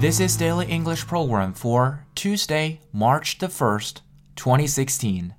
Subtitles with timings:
[0.00, 4.00] This is Daily English Program for Tuesday, March the 1st,
[4.36, 5.34] 2016.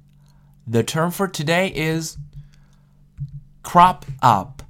[0.65, 2.17] The term for today is
[3.61, 4.63] crop up.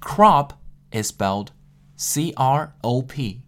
[0.00, 0.60] Crop
[0.92, 1.50] is spelled
[1.96, 3.42] C R O P.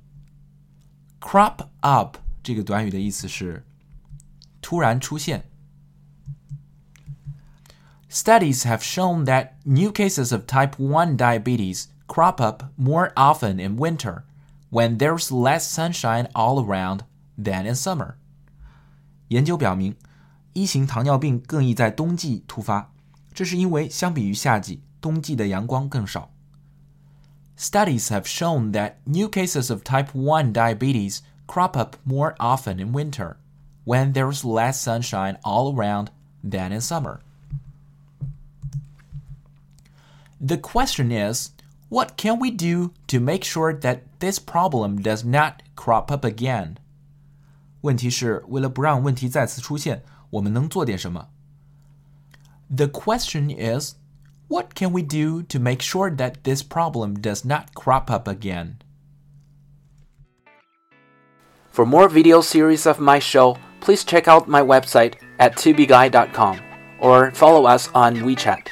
[1.21, 3.65] Crop up 这个短语的意思是
[4.61, 5.45] 突然出现。
[8.09, 14.25] Studies have shown that new cases of type 1 diabetes crop up more often in winter
[14.71, 17.01] when there's less sunshine all around
[17.37, 18.15] than in summer.
[19.29, 19.97] 研究表明，
[20.53, 22.93] 一型糖尿病更易在冬季突发，
[23.33, 26.31] 这是因为相比于夏季，冬季的阳光更少。
[27.59, 33.37] Studies have shown that new cases of type 1 diabetes crop up more often in winter
[33.85, 36.09] when there's less sunshine all around
[36.45, 37.21] than in summer.
[40.39, 41.51] The question is
[41.91, 46.77] what can we do to make sure that this problem does not crop up again?
[47.83, 51.29] 问题是，为了不让问题再次出现，我们能做点什么？
[52.69, 53.95] The question is,
[54.49, 58.79] what can we do to make sure that this problem does not crop up again?
[61.71, 66.59] For more video series of my show, please check out my website at tubeguy.com
[67.01, 68.69] or follow us on WeChat.